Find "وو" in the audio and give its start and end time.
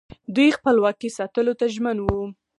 2.01-2.21